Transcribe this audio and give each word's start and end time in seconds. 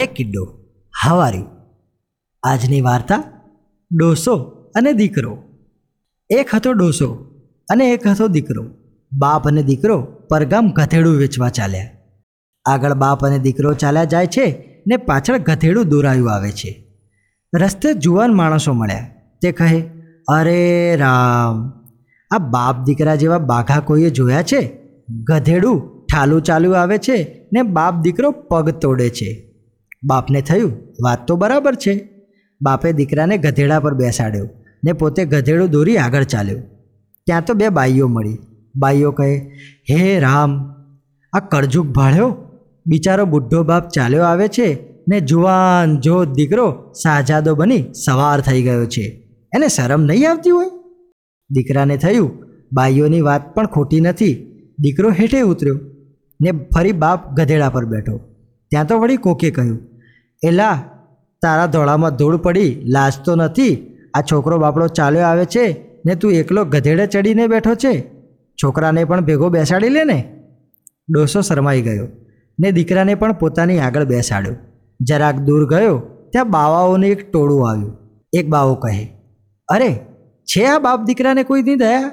હે 0.00 0.06
કિડ્ડો, 0.06 0.58
હવારી, 1.04 1.44
આજની 2.42 2.80
વાર્તા, 2.80 3.24
ડોસો 3.92 4.36
અને 4.74 4.92
દીકરો. 4.92 5.38
એક 6.30 6.54
હતો 6.54 6.72
ડોસો 6.72 7.14
અને 7.68 7.90
એક 7.90 8.06
હતો 8.06 8.28
દીકરો. 8.28 8.64
બાપ 9.18 9.48
અને 9.48 9.62
દીકરો 9.62 10.02
પરગામ 10.02 10.70
ગધેડું 10.70 11.16
વેચવા 11.16 11.48
ચાલ્યા. 11.48 11.88
આગળ 12.64 12.94
બાપ 12.94 13.26
અને 13.26 13.38
દીકરો 13.38 13.74
ચાલ્યા 13.74 14.04
જાય 14.04 14.26
છે 14.26 14.82
ને 14.86 14.96
પાછળ 14.96 15.38
ગધેડું 15.38 15.88
દોરાયું 15.88 16.32
આવે 16.32 16.50
છે. 16.50 16.92
રસ્તે 17.56 17.94
જુવાન 17.94 18.34
માણસો 18.34 18.72
મળ્યા. 18.72 19.10
તે 19.42 19.52
કહે, 19.52 19.82
અરે 20.28 20.96
રામ, 20.96 21.70
આ 22.30 22.38
બાપ 22.38 22.84
દીકરા 22.84 23.14
જેવા 23.14 23.38
બાઘા 23.38 23.80
કોઈએ 23.80 24.10
જોયા 24.10 24.42
છે? 24.42 24.78
ગધેડું 25.24 26.06
ઠાલું 26.06 26.42
ચાલ્યું 26.42 26.80
આવે 26.80 26.98
છે 26.98 27.48
ને 27.52 27.62
બાપ 27.62 28.00
દીકરો 28.00 28.30
પગ 28.30 28.70
તોડે 28.70 29.10
છે. 29.10 29.49
બાપને 30.02 30.40
થયું, 30.40 30.72
વાત 31.04 31.26
તો 31.26 31.36
બરાબર 31.36 31.74
છે. 31.74 31.94
બાપે 32.60 32.92
દીકરાને 32.92 33.36
ગધેડા 33.36 33.80
પર 33.80 33.94
બેસાડ્યો 33.94 34.48
ને 34.84 34.92
પોતે 34.92 35.24
ગધેડું 35.24 35.70
દોરી 35.70 35.96
આગળ 35.96 36.22
ચાલ્યો. 36.22 36.58
ત્યાં 37.26 37.44
તો 37.44 37.54
બે 37.54 37.68
બાઈઓ 37.68 38.08
મળી. 38.08 38.38
બાઈઓ 38.76 39.10
કહે, 39.10 39.30
હે 39.90 40.20
રામ, 40.20 40.52
આ 41.32 41.40
કરજુક 41.40 41.86
ભાળ્યો 41.86 42.30
બિચારો 42.86 43.24
બુઢો 43.24 43.62
બાપ 43.62 43.88
ચાલ્યો 43.88 44.22
આવે 44.22 44.48
છે 44.48 44.68
ને 45.08 45.20
જુવાન 45.20 46.00
જો 46.00 46.24
દીકરો 46.24 46.66
શાહજાદો 47.02 47.54
બની 47.54 47.84
સવાર 48.04 48.40
થઈ 48.40 48.62
ગયો 48.62 48.86
છે. 48.86 49.06
એને 49.52 49.68
શરમ 49.68 50.02
નહીં 50.02 50.30
આવતી 50.30 50.50
હોય? 50.50 50.70
દીકરાને 51.50 51.96
થયું, 51.96 52.30
બાઈઓની 52.72 53.20
વાત 53.20 53.54
પણ 53.54 53.66
ખોટી 53.66 54.00
નથી. 54.00 54.34
દીકરો 54.78 55.10
હેઠે 55.10 55.40
ઉતર્યો 55.40 55.78
ને 56.40 56.50
ફરી 56.52 56.92
બાપ 56.92 57.32
ગધેડા 57.34 57.70
પર 57.70 57.84
બેઠો. 57.84 58.16
ત્યાં 58.70 58.86
તો 58.86 58.98
વળી 58.98 59.16
કોકે 59.16 59.50
કહ્યું 59.50 59.78
એલા, 60.42 60.82
તારા 61.42 61.66
ધોળામાં 61.66 62.16
ધૂળ 62.16 62.36
પડી 62.36 62.82
લાજ 62.84 63.12
તો 63.24 63.36
નથી. 63.36 63.86
આ 64.14 64.20
છોકરો 64.20 64.58
બાપડો 64.58 64.86
ચાલ્યો 64.86 65.22
આવે 65.22 65.44
છે 65.44 65.84
ને 66.06 66.14
તું 66.14 66.32
એકલો 66.32 66.64
ગધેડે 66.64 67.06
ચડીને 67.06 67.46
બેઠો 67.46 67.74
છે? 67.74 68.00
છોકરાને 68.62 69.04
પણ 69.04 69.20
ભેગો 69.20 69.48
બેસાડી 69.48 69.88
લે 69.88 70.04
ને? 70.04 70.36
ડોસો 71.08 71.40
શરમાઈ 71.40 71.82
ગયો 71.82 72.08
ને 72.60 72.72
દીકરાને 72.72 73.14
પણ 73.14 73.32
પોતાની 73.32 73.78
આગળ 73.78 74.04
બેસાડ્યો. 74.04 74.54
જરાક 75.00 75.36
દૂર 75.36 75.68
ગયો, 75.68 75.98
ત્યાં 76.32 76.50
બાવાઓનું 76.50 77.06
એક 77.06 77.32
ટોળું 77.32 77.70
આવ્યું. 77.70 77.96
એક 78.32 78.48
બાવો 78.48 78.74
કહે, 78.74 79.12
અરે, 79.68 79.94
છે 80.44 80.64
આ 80.64 80.78
બાપ 80.78 81.04
દીકરાને 81.04 81.42
કોઈ 81.42 81.62
નહીં 81.62 81.78
દયા? 81.78 82.10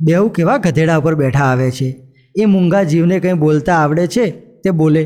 બેઉ 0.00 0.28
કેવા 0.28 0.56
ગધેડા 0.56 0.96
ઉપર 0.96 1.14
બેઠા 1.14 1.44
આવે 1.44 1.70
છે? 1.70 2.12
એ 2.38 2.44
મૂંગા 2.44 2.82
જીવને 2.82 3.20
કંઈ 3.20 3.32
બોલતા 3.32 3.74
આવડે 3.74 4.06
છે? 4.06 4.30
તે 4.30 4.70
બોલે 4.70 5.04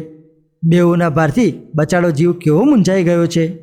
બેઉના 0.65 1.11
ભારથી 1.11 1.63
બચાડો 1.75 2.11
જીવ 2.11 2.33
કેવો 2.33 2.65
મૂંઝાઈ 2.65 3.03
ગયો 3.03 3.27
છે. 3.27 3.59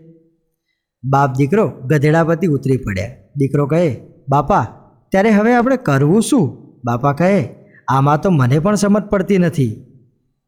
બાપ 1.03 1.35
દીકરો 1.35 1.69
ગધેડા 1.69 2.23
પરથી 2.23 2.47
ઉતરી 2.47 2.77
પડ્યા. 2.77 3.11
દીકરો 3.38 3.67
કહે, 3.67 3.97
બાપા, 4.30 4.67
ત્યારે 5.11 5.30
હવે 5.30 5.53
આપણે 5.53 5.77
કરવું 5.77 6.21
શું? 6.21 6.58
બાપા 6.85 7.13
કહે, 7.13 7.49
આમાં 7.88 8.21
તો 8.21 8.30
મને 8.30 8.59
પણ 8.59 8.75
સમજ 8.75 9.03
પડતી 9.03 9.38
નથી. 9.38 9.83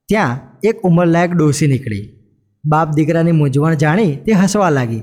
ત્યાં 0.07 0.39
એક 0.63 0.81
ઉંમરલાયક 0.81 1.31
ડોસી 1.31 1.67
નીકળી. 1.67 2.09
બાપ 2.65 2.91
દીકરાની 2.91 3.31
મૂંઝવણ 3.31 3.73
જાણી 3.73 4.15
તે 4.15 4.31
હસવા 4.31 4.69
લાગી. 4.69 5.01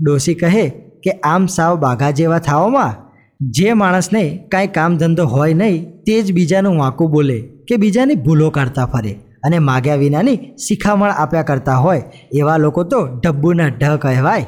ડોસી 0.00 0.34
કહે 0.34 0.68
કે, 1.02 1.10
આમ 1.10 1.46
સાવ 1.46 1.76
બાઘા 1.76 2.10
જેવા 2.10 2.38
થાઓમાં 2.38 2.94
જે 3.40 3.72
માણસને 3.72 4.48
કાંઈ 4.52 4.66
કામ 4.66 4.96
ધંધો 4.96 5.24
હોય 5.24 5.54
નહીં, 5.54 6.02
તે 6.02 6.22
જ 6.22 6.32
બીજાનું 6.32 6.78
વાંકું 6.78 7.10
બોલે 7.10 7.40
કે 7.40 7.76
બીજાની 7.76 8.14
ભૂલો 8.14 8.50
કાઢતા 8.50 8.86
ફરે. 8.86 9.18
અને 9.42 9.58
માગ્યા 9.58 9.94
વિનાની 9.94 10.36
શિખામણ 10.36 11.10
આપ્યા 11.10 11.42
કરતા 11.42 11.74
હોય, 11.74 12.02
એવા 12.32 12.56
લોકો 12.56 12.84
તો 12.84 13.06
ડબ્બુના 13.06 13.66
ઢ 13.66 13.96
કહેવાય. 13.96 14.46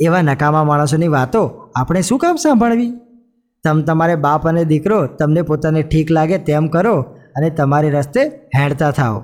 એવા 0.00 0.22
નકામા 0.22 0.64
માણસોની 0.64 1.08
વાતો 1.08 1.46
આપણે 1.76 2.02
શું 2.02 2.18
કામ 2.18 2.36
સાંભળવી? 2.36 2.92
તમ 3.64 3.82
તમારે 3.82 4.16
બાપ 4.16 4.48
અને 4.48 4.64
દીકરો 4.64 5.06
તમને 5.06 5.42
પોતાને 5.42 5.82
ઠીક 5.82 6.10
લાગે 6.10 6.38
તેમ 6.38 6.66
કરો 6.66 7.00
અને 7.36 7.50
તમારી 7.50 7.90
રસ્તે 7.90 8.20
હેડતા 8.56 8.90
થાઓ. 8.90 9.22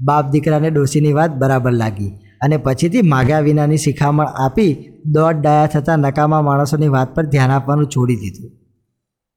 બાપ 0.00 0.30
દીકરાને 0.30 0.70
ડોસીની 0.70 1.12
વાત 1.12 1.34
બરાબર 1.34 1.72
લાગી 1.72 2.08
અને 2.40 2.56
પછીથી 2.56 3.02
માગ્યા 3.02 3.40
વિનાની 3.40 3.76
શિખામણ 3.76 4.26
આપી 4.26 4.92
દોઢ 5.06 5.36
ડાયા 5.36 5.66
થતા 5.66 5.96
નકામા 5.96 6.42
માણસોની 6.42 6.88
વાત 6.88 7.14
પર 7.14 7.26
ધ્યાન 7.26 7.50
આપવાનું 7.50 7.86
છોડી 7.86 8.16
દીધું. 8.16 8.50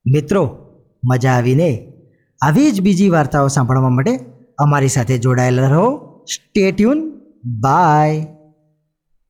મિત્રો, 0.06 0.58
મજા 1.06 1.32
આવીને 1.32 1.94
આવી 2.42 2.72
જ 2.72 2.82
બીજી 2.82 3.10
વાર્તાઓ 3.10 3.48
સાંભળવા 3.48 3.90
માટે 3.90 4.20
અમારી 4.58 4.88
સાથે 4.88 5.18
જોડાયેલા 5.18 5.68
રહો. 5.68 6.00
Stay 6.24 6.72
tune 6.72 7.22
by 7.46 8.37